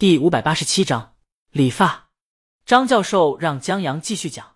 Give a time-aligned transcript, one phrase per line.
[0.00, 1.16] 第五百八十七章
[1.50, 2.08] 理发。
[2.64, 4.46] 张教授让江阳继续讲《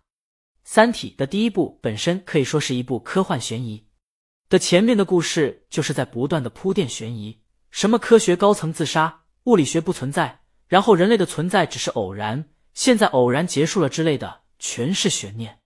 [0.64, 3.86] 三体》的第一部，本身可以说是一部科幻悬疑
[4.49, 4.58] 的。
[4.58, 15.61] 前面的故事就是在不断的铺垫悬疑，什么科学高层自杀、物理学不存在，然后人类的存在只是偶然，现在偶然结束了之类的，全是悬念。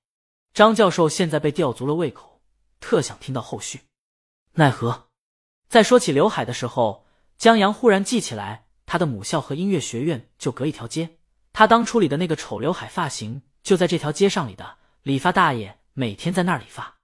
[0.53, 2.43] 张教授现在被吊足了胃口，
[2.81, 3.83] 特想听到后续，
[4.55, 5.11] 奈何
[5.69, 7.07] 在说起刘海的时候，
[7.37, 8.65] 江阳忽然记起来。
[8.91, 11.19] 他的母校和音乐学院就隔一条街，
[11.53, 14.79] 他当初理的那个丑刘海发型就在这条街上理的。
[15.03, 16.97] 理发大爷每天在那儿理发。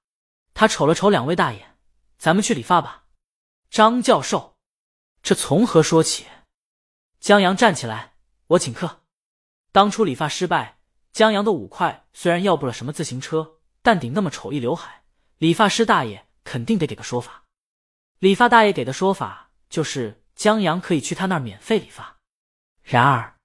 [0.55, 1.77] 他瞅了瞅两位大爷，
[2.17, 3.05] 咱们去理发吧。
[3.69, 4.55] 张教授，
[5.23, 6.25] 这从何说起？
[7.21, 8.15] 江阳站起来，
[8.47, 9.03] 我请客。
[9.71, 10.79] 当初理发失败，
[11.13, 15.03] 江阳的五块虽然要不了什么自行车，但顶那么丑一刘海，
[15.37, 17.45] 理发师大爷肯定得给个说法。
[18.21, 20.23] 理发大爷给的说法就是。
[20.35, 22.17] 江阳可以去他那儿免费理发，
[22.83, 23.37] 然而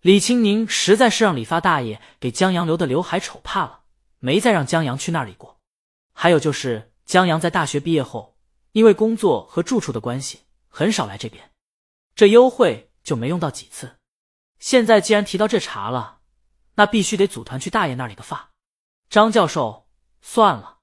[0.00, 3.82] 李青宁实在是让理发大爷给江阳留的刘海丑怕了，
[4.18, 5.60] 没再让江阳去那里过。
[6.12, 8.36] 还有就是江阳在大学毕业后，
[8.72, 11.50] 因为工作和住处的关系，很少来这边，
[12.14, 13.96] 这优惠就没用到几次。
[14.58, 16.20] 现在既然提到这茬了，
[16.76, 18.50] 那必须得组团去大爷那里理个发。
[19.10, 19.88] 张教授，
[20.22, 20.78] 算了，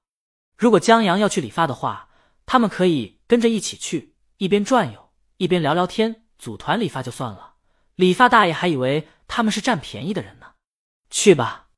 [0.56, 2.08] 如果江阳要去理发的话，
[2.46, 5.07] 他们可以跟着一起去，一边转悠。
[5.38, 7.54] 一边聊聊天，组团理发就算了。
[7.94, 10.54] 理发大爷还以为他们是占便宜的人呢。
[11.10, 11.68] 去吧，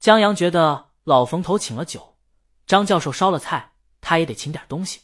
[0.00, 2.16] 江阳觉得老冯头请了酒，
[2.66, 5.02] 张教授烧了菜，他也得请点东西。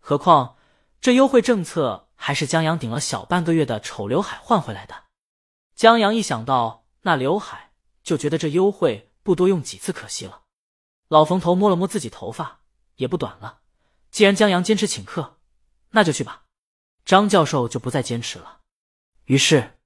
[0.00, 0.56] 何况
[1.00, 5.04] 这优惠政策还是江阳顶了小半个月的丑刘海换回来的。
[5.76, 7.70] 江阳一想到那刘海，
[8.02, 10.42] 就觉得这优惠不多用几次可惜了。
[11.06, 12.62] 老冯头摸了摸自己头发，
[12.96, 13.60] 也不短了。
[14.10, 15.38] 既然江阳坚持请客，
[15.90, 16.41] 那就去吧。
[17.04, 18.60] 张教授就不再坚持了，
[19.24, 19.78] 于是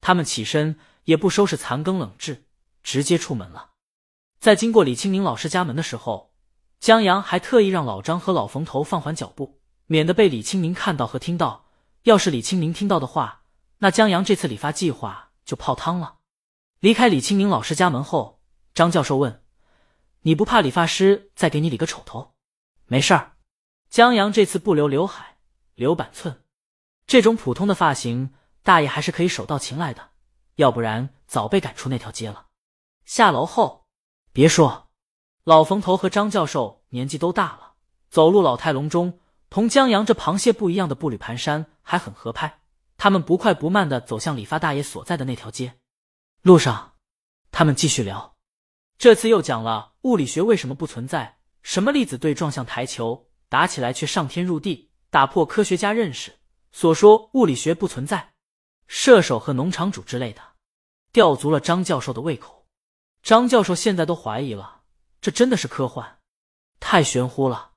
[0.00, 2.44] 他们起身，也不收拾残羹冷炙，
[2.82, 3.70] 直接出门了。
[4.38, 6.34] 在经过李清明老师家门的时候，
[6.78, 11.66] 江阳还特意让老张和老冯头放缓脚步，免得被李清明看到和听到。
[12.04, 13.42] 要是李清明听到的话，
[13.78, 16.18] 那江阳这次理发计划就泡汤了。
[16.80, 18.40] 离开李清明老师家门后，
[18.74, 19.42] 张教授问
[20.22, 22.34] ：“你不怕理发师再给你理个丑头
[22.86, 23.36] ？”“没事儿，
[23.90, 25.38] 江阳这次不留刘海，
[25.74, 26.42] 留板寸。”
[27.08, 30.10] 这种普通的发型，大爷还是可以手到擒来的，
[30.56, 32.48] 要不然早被赶出那条街了。
[33.06, 33.86] 下楼后，
[34.30, 34.90] 别说，
[35.42, 37.72] 老冯头和张教授年纪都大了，
[38.10, 42.60] 走路老态龙钟，同江阳这螃蟹不一样的步履蹒跚，还很合拍。
[42.98, 45.78] 他们不快不慢的走向理发大爷所在的那条街。
[46.42, 46.92] 路上，
[47.50, 48.36] 他们继续聊，
[48.98, 56.37] 这次又讲了物理学为什么不存在，什么粒子对撞向台球打起来却上天入地，打破科学家认识。
[56.70, 58.34] 所说物理学不存在，
[58.86, 60.42] 射手和农场主之类的，
[61.12, 62.66] 吊足了张教授的胃口。
[63.22, 64.82] 张教授现在都怀疑了，
[65.20, 66.18] 这真的是科幻，
[66.78, 67.72] 太玄乎了。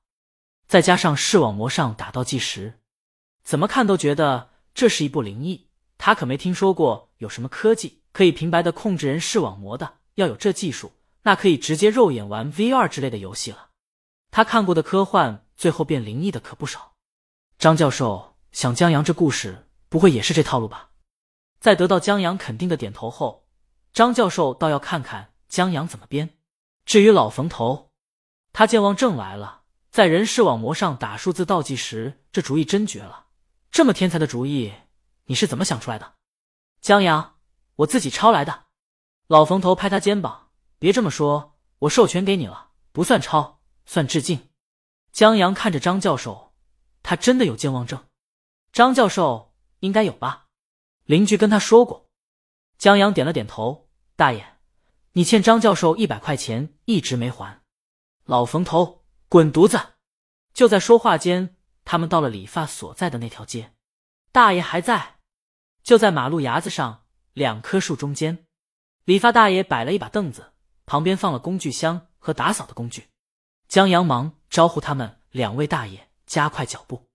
[0.67, 2.79] 再加上视网膜上打倒计时，
[3.43, 5.67] 怎么看都觉得这是一部灵异。
[5.97, 9.97] 他可没听说过有什么科技可以平白的控制人视网膜的。
[10.15, 10.91] 要有这技术，
[11.23, 13.69] 那可以直接肉眼玩 VR 之类的游戏了。
[14.29, 16.93] 他看过的科幻，最后变灵异的可不少。
[17.57, 18.30] 张教授。
[18.51, 20.91] 想江阳这故事不会也是这套路吧？
[21.59, 23.47] 在得到江阳肯定的点头后，
[23.93, 26.37] 张教授倒要看看江阳怎么编。
[26.85, 27.91] 至于老冯头，
[28.51, 33.27] 他健忘症来了，在人视网膜上打数字倒计时，这主意真绝了！
[33.71, 34.73] 这么天才的主意，
[35.25, 36.15] 你是怎么想出来的？
[36.81, 37.35] 江阳，
[37.77, 38.65] 我自己抄来的。
[39.27, 44.49] 老冯头拍他肩膀，别这么说，我授权给你了，不算抄，算致敬。
[45.13, 46.53] 江阳看着张教授，
[47.03, 48.03] 他真的有健忘症。
[48.71, 50.47] 张教授应该有吧？
[51.03, 52.09] 邻居跟他说过。
[52.77, 53.89] 江阳点了点头。
[54.15, 54.57] 大爷，
[55.13, 57.61] 你欠张教授一百块钱，一直没还。
[58.25, 59.79] 老冯头，滚犊子！
[60.53, 63.73] 就在说话间，他们到了理发所在的那条街。
[64.31, 65.17] 大爷还在，
[65.83, 68.45] 就在马路牙子上两棵树中间。
[69.03, 70.53] 理发大爷摆了一把凳子，
[70.85, 73.09] 旁边放了工具箱和打扫的工具。
[73.67, 77.10] 江阳忙招呼他们两位大爷加快脚步。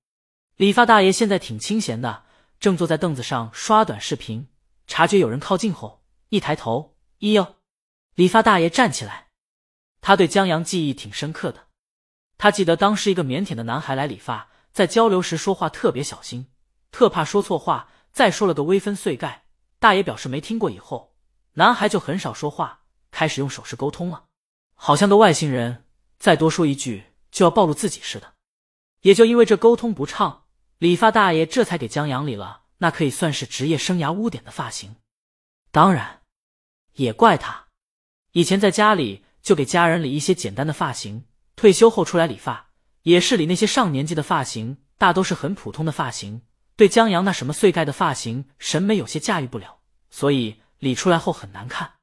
[0.56, 2.24] 理发大爷现在挺清闲的，
[2.58, 4.48] 正坐在凳子上刷短视频。
[4.86, 7.56] 察觉有人靠近后，一抬头，咦哟！
[8.14, 9.28] 理发大爷站起来。
[10.00, 11.66] 他对江阳记忆挺深刻的，
[12.38, 16.46] 他记得当时一个腼腆的男孩来理发，在交流时说话特别小心，
[16.90, 19.44] 特怕说错话，再说了个微分碎盖。
[19.78, 21.14] 大爷表示没听过，以后
[21.54, 24.24] 男孩就很少说话，开始用手势沟通了，
[24.74, 25.84] 好像个外星人，
[26.18, 28.32] 再多说一句就要暴露自己似的。
[29.02, 30.44] 也就因为这沟通不畅。
[30.78, 34.96] 理发大爷这才给江阳理了那可以算是职业生涯污点的发型。
[35.70, 36.22] 当然，
[36.92, 37.68] 也怪他，
[38.32, 46.42] 以前在家里就给家人理一些简单的发型，退休后出来理发也是理那些上年纪的发型，大都是很普通的发型。
[46.76, 49.80] 对江阳那什么碎盖的发型审美有些驾驭不了，
[50.10, 51.94] 所以理出来后很难看。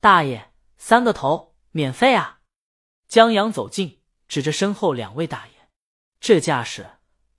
[0.00, 2.38] 大爷，三个头，免费啊！
[3.08, 5.68] 江阳走近，指着身后两位大爷，
[6.20, 6.93] 这架势，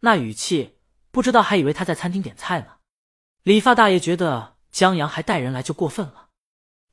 [0.06, 0.78] 那语气，
[1.10, 2.74] 不知道还以为他在餐厅点菜呢。
[3.42, 6.30] 理发大爷觉得江阳还带人来就过分了，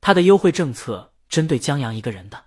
[0.01, 2.45] 他的优惠政策针对江阳一个人的。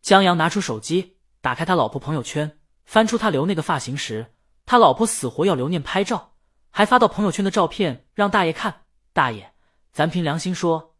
[0.00, 4.34] 江阳拿出手机，打开他老婆朋友圈，翻出他留那个发型时，
[4.64, 6.32] 他老婆死活要留念拍照。
[6.70, 9.52] 还发到朋友圈的照片让大爷看，大爷，
[9.92, 10.96] 咱凭良心说，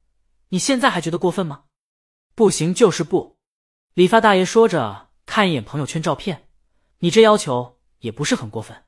[0.51, 1.65] 你现在还觉得过分吗？
[2.35, 3.39] 不行就是不。
[3.95, 6.47] 理发大爷说着，看一眼朋友圈照片，
[6.99, 8.85] 你这要求也不是很过分。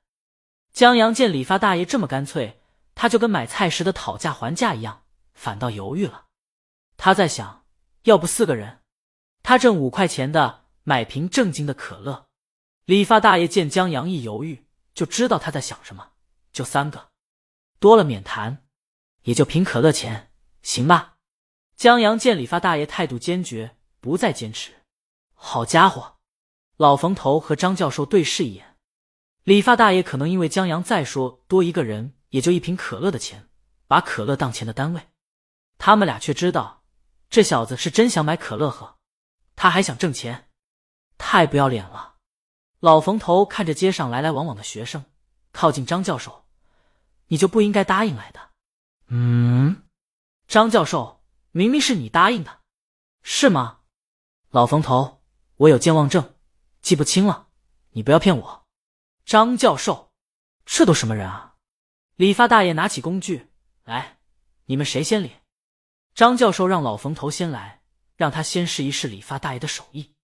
[0.72, 2.60] 江阳见理发大爷这么干脆，
[2.94, 5.02] 他就跟买菜时的讨价还价一样，
[5.34, 6.26] 反倒犹豫了。
[6.96, 7.64] 他在想，
[8.04, 8.80] 要不四个人，
[9.42, 12.26] 他挣五块钱的买瓶正经的可乐。
[12.84, 16.12] 理发大爷见江阳一犹豫，就知道他在想什么。
[16.52, 17.10] 就三个，
[17.78, 18.64] 多了免谈，
[19.22, 20.32] 也就瓶可乐钱，
[20.62, 21.16] 行吧？
[21.76, 24.72] 江阳见理发大爷态度坚决，不再坚持。
[25.34, 26.16] 好家伙，
[26.76, 28.69] 老冯头和张教授对视一眼。
[29.44, 33.48] 理发大爷可能因为江阳再说多一个人也就一瓶可乐的钱，
[33.86, 35.08] 把可乐当钱的单位，
[35.78, 36.84] 他们俩却知道
[37.28, 38.98] 这小子是真想买可乐喝，
[39.56, 40.48] 他还想挣钱，
[41.18, 42.16] 太不要脸了。
[42.80, 45.04] 老冯头看着街上来来往往的学生。
[45.52, 46.44] 靠近张教授，
[47.26, 48.50] 你就不应该答应来的。
[49.08, 49.82] 嗯，
[50.46, 52.60] 张教授，明明是你答应的，
[53.22, 53.80] 是吗？
[54.50, 55.22] 老冯头，
[55.56, 56.34] 我有健忘症，
[56.82, 57.48] 记不清了，
[57.90, 58.59] 你不要骗我。
[59.30, 60.10] 张教授，
[60.66, 61.54] 这都什么人啊？
[62.16, 63.52] 理发大爷拿起工具
[63.84, 64.18] 来，
[64.64, 65.30] 你们谁先理？
[66.16, 67.82] 张教授让老冯头先来，
[68.16, 70.16] 让他先试一试理发大爷的手艺，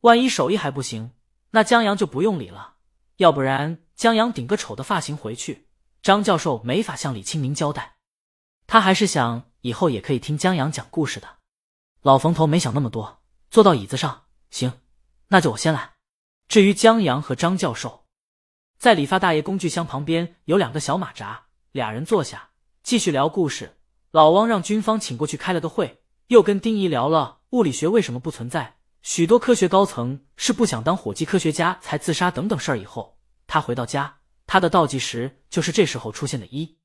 [0.00, 1.12] 万一手艺还不行，
[1.50, 2.78] 那江阳就不用理了。
[3.18, 5.68] 要不然江阳顶个丑的发型回去，
[6.02, 7.98] 张教授没法向李清明交代。
[8.66, 11.38] 他还是想以后也可以听江阳讲故事的。
[12.02, 13.22] 老冯头没想那么多，
[13.52, 14.24] 坐到椅子上。
[14.50, 14.80] 行，
[15.28, 15.92] 那就我先来。
[16.48, 18.07] 至于江阳和张教授，
[18.78, 22.50] 在理发大爷工具箱旁边有两个小马扎，俩人坐下
[22.84, 23.76] 继续聊故事。
[24.12, 28.76] 老汪让军方请过去开了个会，又跟丁仪聊了物理学为什么不存在。
[29.02, 32.78] 许多科学高层是不想当火计科学家才自杀等等事儿。
[32.78, 36.46] 以后他回到家，他的倒计时就是这时候出现的。
[36.46, 36.78] 一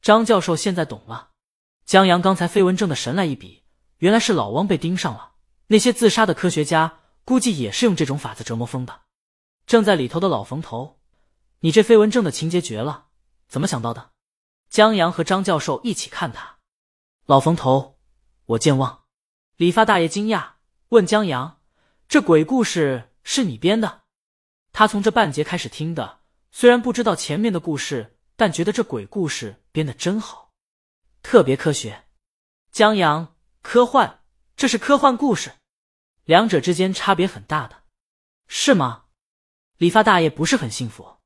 [0.00, 1.30] 张教授现在懂了，
[1.84, 3.64] 江阳刚才飞蚊症的神来一笔，
[3.98, 5.32] 原来是老汪被盯上了。
[5.66, 9.00] 那些自杀的科学家估计也是用这种法子折磨疯的。
[9.66, 11.00] 正在里头的老冯头，
[11.64, 13.06] 你这飞蚊症的情节绝了，
[13.48, 14.10] 怎么想到的？
[14.68, 16.58] 江阳和张教授一起看他，
[17.24, 17.98] 老冯头，
[18.44, 19.04] 我健忘。
[19.56, 20.56] 理发大爷惊讶。
[20.90, 21.62] 问江阳
[22.06, 24.02] ：“这鬼故事是你编的？”
[24.74, 26.20] 他从这半截开始听的，
[26.50, 30.52] 虽然不知道前面的故事，但觉得这鬼故事编的真好，
[31.22, 32.04] 特别科学。
[32.72, 34.22] 江阳：“科幻，
[34.54, 35.52] 这是科幻故事，
[36.24, 37.84] 两者之间差别很大的，
[38.48, 39.06] 是吗？”
[39.78, 41.16] 理发大爷不是很信服，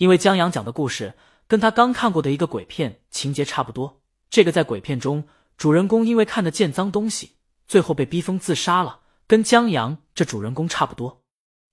[0.00, 1.12] 因为江阳讲的故事
[1.46, 4.00] 跟他刚看过的一个鬼片情节差不多。
[4.30, 7.36] 这个在鬼片中，主人公因为看得见脏东西。
[7.66, 11.20] 最后被逼疯自杀了，跟江阳这主人公差不多。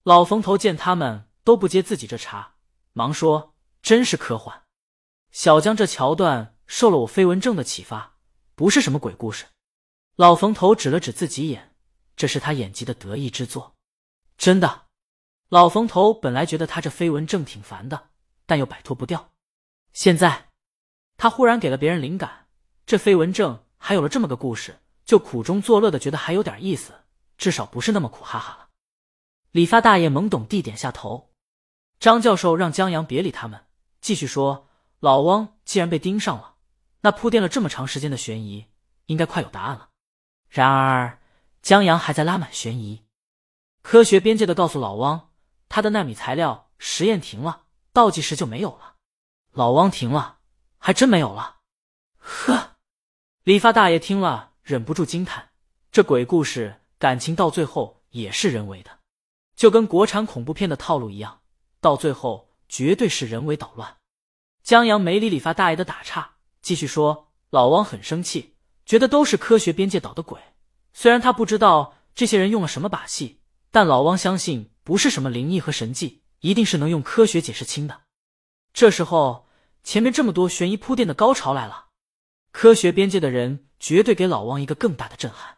[0.04, 2.56] 老冯头见他们都不接自己这茬，
[2.92, 4.64] 忙说：“真是科幻。
[5.32, 8.18] 小江这桥段受了我飞蚊症的启发，
[8.56, 9.46] 不是什么鬼故事。”
[10.18, 11.74] 老冯头指了指自己眼，
[12.18, 13.76] 这是他演技的得意之作。
[14.38, 14.88] 真的，
[15.48, 18.10] 老冯头本来觉得他这飞蚊症挺烦的，
[18.48, 19.34] 但又摆脱不掉。
[19.94, 20.50] 现在
[21.18, 22.48] 他忽然给了别人灵感，
[22.88, 24.80] 这飞蚊症还有了这么个故事。
[25.06, 27.06] 就苦中作乐的觉得还有点意思，
[27.38, 28.68] 至少不是那么苦，哈哈了。
[29.52, 31.32] 理发大爷懵懂地点下头。
[31.98, 33.68] 张教授让江阳别理他们，
[34.02, 34.68] 继续说
[35.00, 36.56] ：“老汪既然被盯上了，
[37.00, 38.66] 那铺垫了这么长时间的悬疑，
[39.06, 39.90] 应该快有答案了。”
[40.50, 41.20] 然而
[41.62, 43.06] 江阳还在拉满悬疑。
[43.82, 45.32] 科学边界的告诉老汪，
[45.70, 47.67] 他的纳米材料实验停了，
[47.98, 48.98] 倒计时就没有了。
[49.54, 50.38] 老汪停了，
[50.78, 51.62] 还真没有了。
[52.20, 52.76] 呵，
[53.42, 54.52] 理发大爷听了。
[54.62, 55.50] 忍不住惊叹：
[55.92, 59.00] 这鬼故事感情到最后也是人为的，
[59.56, 61.40] 就跟国产恐怖片的套路一样，
[61.82, 63.98] 到最后绝对是人为捣乱。
[64.62, 70.40] 江阳没理理发大爷的打岔，继续说：“老汪很生气，觉得都是科学边界捣的鬼。
[70.94, 78.02] 虽然他不知道这些人用了什么把戏，但老汪相信不是什么灵异和神迹，一定是能用科学解释清的。”
[78.74, 79.48] 这时候，
[79.84, 81.88] 前面这么多悬疑铺垫的高潮来了，
[82.52, 85.58] 科学边界的人绝对给老王一个更大的震撼。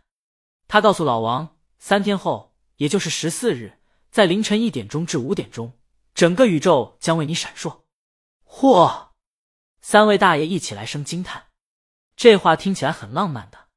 [0.67, 3.79] 他告诉老王，三天后，也就是十四日，
[4.11, 5.73] 在凌晨一点钟至五点钟，
[6.13, 7.81] 整个宇宙将为你闪烁。
[8.45, 9.09] 嚯！
[9.81, 11.47] 三位大爷一起来声惊叹。
[12.15, 13.67] 这话听起来很浪漫的，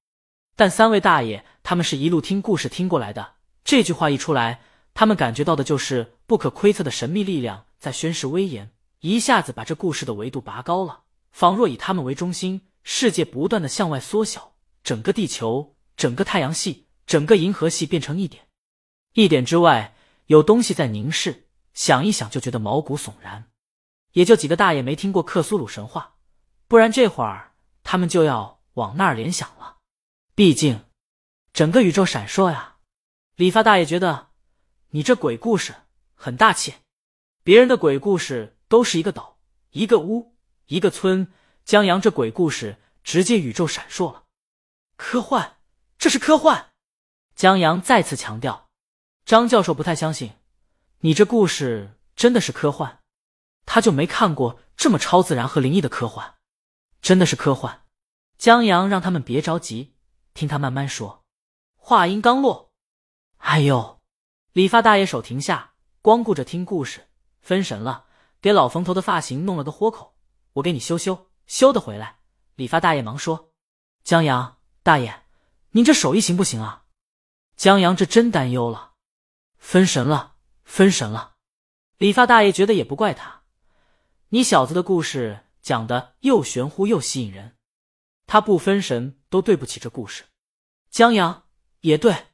[0.56, 4.60] 但三位大爷他们是一路听故事听过来的，这句话一出来，
[4.94, 8.70] 他们感觉到的就是不可窥测的神秘力量在宣示威严。
[9.00, 18.46] 一下子把这故事的维度拔高了，仿若以他们为中心，世界不断的向外缩小，整个地球、整个太阳系、整个银河系变成一点，
[19.14, 19.94] 一点之外
[20.26, 23.50] 有东西在凝视，想一想就觉得毛骨悚然。
[24.12, 26.14] 也就几个大爷没听过克苏鲁神话，
[26.68, 29.78] 不然这会儿他们就要往那儿联想了。
[30.34, 30.84] 毕竟，
[31.52, 32.76] 整个宇宙闪烁呀。
[33.36, 34.28] 理发大爷觉得
[34.92, 35.74] 你这鬼故事
[36.14, 36.74] 很大气，
[37.42, 38.56] 别人的鬼故事。
[38.72, 39.36] 都是一个岛，
[39.72, 40.34] 一个屋，
[40.68, 41.30] 一个村。
[41.62, 44.24] 江阳这鬼故事直接宇宙闪烁了，
[44.96, 45.56] 科幻，
[45.98, 46.70] 这是科幻。
[47.36, 48.70] 江阳再次强调，
[49.26, 50.32] 张教授不太相信，
[51.00, 53.00] 你这故事真的是科幻，
[53.66, 56.36] 他就没看过这么超自然和灵异的科幻，
[57.02, 57.82] 真的是科幻。
[58.38, 59.92] 江阳让他们别着急，
[60.32, 61.22] 听他慢慢说。
[61.76, 62.72] 话音刚落，
[63.36, 64.00] 哎呦，
[64.52, 67.08] 理发大爷手停下，光顾着听故事，
[67.40, 68.06] 分神了。
[68.42, 70.14] 给老冯头的发型弄了个豁口，
[70.54, 72.18] 我给你修修，修的回来。
[72.56, 73.52] 理发大爷忙说
[74.04, 75.22] ：“江阳大爷，
[75.70, 76.84] 您这手艺行不行啊？”
[77.56, 78.92] 江阳这真担忧了，
[79.56, 81.36] 分神了，分神了。
[81.96, 83.44] 理发大爷觉得也不怪他，
[84.30, 87.56] 你小子的故事讲的又玄乎又吸引人，
[88.26, 90.24] 他不分神都对不起这故事。
[90.90, 91.44] 江阳
[91.80, 92.26] 也对，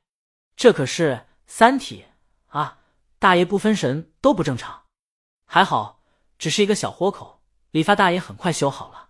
[0.57, 1.13] 这可是
[1.47, 2.05] 《三体》，
[3.19, 4.85] 大爷不分神都不正常，
[5.45, 6.03] 还好。
[6.39, 9.09] 只是一个小豁口，理发大爷很快修好了。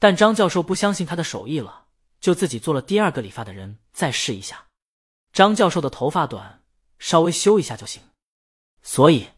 [0.00, 1.86] 但张教授不相信他的手艺了，
[2.20, 4.66] 就自己做了第二个理发的人，再试一下。
[5.32, 6.64] 张教授的头发短，
[6.98, 8.02] 稍微修一下就行。
[8.82, 9.28] 所以，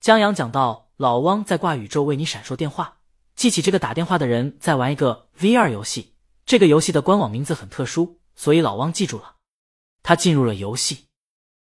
[0.00, 3.00] 江阳讲到老汪在挂宇宙为你闪烁电话，
[3.34, 6.14] 记起这个打电话的人在玩一个 VR 游戏，
[6.46, 9.36] 这个游戏的官网名字很特殊，所以老汪记住了。
[10.02, 11.06] 他进入了游戏。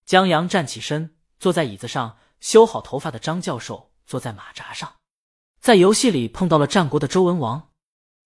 [0.05, 1.12] 江阳站起身，
[1.43, 3.91] 坐在椅子上，修好头发的张教授。
[4.07, 5.01] 坐在马扎上，
[5.59, 7.73] 在游戏里碰到了战国的周文王，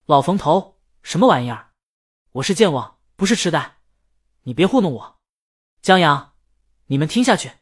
[0.05, 1.73] 老冯头，什么玩意儿？
[2.33, 3.79] 我是健忘，不是痴呆，
[4.43, 5.21] 你别糊弄我。
[5.81, 6.35] 江阳，
[6.89, 7.53] 你们听下去。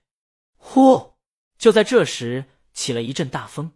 [0.57, 1.15] 呼！
[1.57, 3.75] 就在这时，起了一阵大风。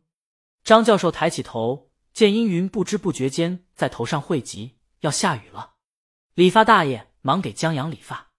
[0.64, 5.74] 张教授抬起头，见阴云不知不觉间在头上汇集，要下雨了。
[6.34, 8.30] 理发大爷忙给江阳理发，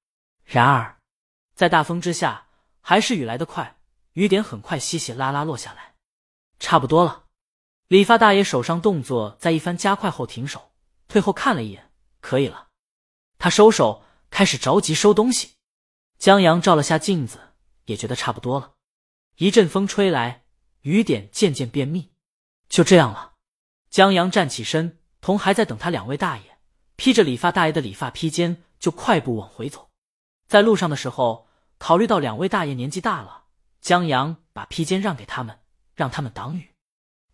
[0.44, 1.00] 然而
[1.56, 2.49] 在大风之下，
[2.90, 3.78] 还是雨来得快，
[4.14, 5.94] 雨点很快稀稀拉拉落下来。
[6.58, 7.26] 差不多了，
[7.88, 10.72] 理发大爷手上动作在一番加快后停手，
[11.08, 12.70] 退后看了一眼，可以了。
[13.38, 15.52] 他收手，开始着急收东西。
[16.18, 17.54] 江阳照了下镜子，
[17.86, 18.74] 也觉得差不多了。
[19.38, 20.46] 一阵风吹来，
[20.82, 22.10] 雨点渐渐变密。
[22.70, 23.34] 就这样了。
[23.92, 26.58] 江阳站起身，同还在等他两位大爷，
[26.96, 29.92] 披着理发大爷的理发披肩，就快步往回走。
[30.48, 31.48] 在路上的时候，
[31.80, 33.46] 考虑到两位大爷年纪大了，
[33.82, 35.58] 江阳把披肩让给他们。
[35.96, 36.70] 让他们挡雨。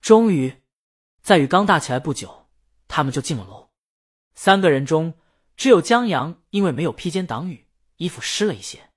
[0.01, 0.63] 终于，
[1.21, 2.47] 在雨刚大起来不久，
[2.87, 3.69] 他们就进了楼。
[4.33, 5.13] 三个人中，
[5.55, 8.89] 只有江阳因为没有披肩挡雨，衣服湿了一些。